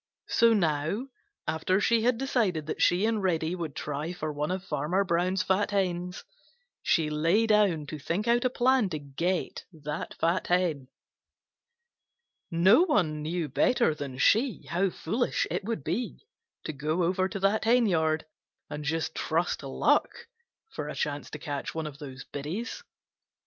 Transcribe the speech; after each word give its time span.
So 0.29 0.53
now 0.55 1.09
after 1.47 1.79
she 1.79 2.01
had 2.01 2.17
decided 2.17 2.65
that 2.65 2.81
she 2.81 3.05
and 3.05 3.21
Reddy 3.21 3.53
would 3.53 3.75
try 3.75 4.13
for 4.13 4.33
one 4.33 4.49
of 4.49 4.63
Farmer 4.63 5.03
Brown's 5.03 5.43
fat 5.43 5.69
hens, 5.69 6.23
she 6.81 7.11
lay 7.11 7.45
down 7.45 7.85
to 7.85 7.99
think 7.99 8.27
out 8.27 8.43
a 8.43 8.49
plan 8.49 8.89
to 8.89 8.97
get 8.97 9.63
that 9.71 10.15
fat 10.15 10.47
hen. 10.47 10.87
No 12.49 12.81
one 12.81 13.21
knew 13.21 13.47
better 13.47 13.93
than 13.93 14.17
she 14.17 14.65
how 14.65 14.89
foolish 14.89 15.45
it 15.51 15.63
would 15.65 15.83
be 15.83 16.25
to 16.63 16.73
go 16.73 17.03
over 17.03 17.29
to 17.29 17.39
that 17.39 17.65
henyard 17.65 18.25
and 18.71 18.83
just 18.83 19.13
trust 19.13 19.59
to 19.59 19.67
luck 19.67 20.09
for 20.71 20.89
a 20.89 20.95
chance 20.95 21.29
to 21.29 21.37
catch 21.37 21.75
one 21.75 21.85
of 21.85 21.99
those 21.99 22.23
biddies. 22.23 22.81